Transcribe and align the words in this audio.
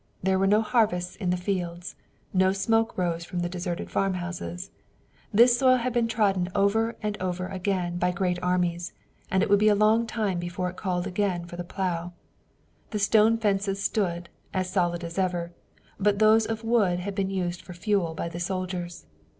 There 0.23 0.39
were 0.39 0.47
no 0.47 0.63
harvests 0.63 1.15
in 1.15 1.29
the 1.29 1.37
fields. 1.37 1.93
No 2.33 2.53
smoke 2.53 2.97
rose 2.97 3.23
from 3.23 3.41
the 3.41 3.47
deserted 3.47 3.91
farm 3.91 4.15
houses. 4.15 4.71
This 5.31 5.55
soil 5.59 5.75
had 5.77 5.93
been 5.93 6.07
trodden 6.07 6.49
over 6.55 6.95
and 7.03 7.21
over 7.21 7.45
again 7.45 7.99
by 7.99 8.09
great 8.09 8.41
armies, 8.41 8.93
and 9.29 9.43
it 9.43 9.49
would 9.51 9.59
be 9.59 9.67
a 9.67 9.75
long 9.75 10.07
time 10.07 10.39
before 10.39 10.71
it 10.71 10.75
called 10.75 11.05
again 11.05 11.45
for 11.45 11.55
the 11.55 11.63
plough. 11.63 12.13
The 12.89 12.97
stone 12.97 13.37
fences 13.37 13.79
stood, 13.83 14.29
as 14.55 14.71
solid 14.71 15.03
as 15.03 15.19
ever, 15.19 15.53
but 15.99 16.17
those 16.17 16.47
of 16.47 16.63
wood 16.63 16.97
had 17.01 17.13
been 17.13 17.29
used 17.29 17.61
for 17.61 17.73
fuel 17.73 18.15
by 18.15 18.27
the 18.27 18.39
soldiers. 18.39 19.05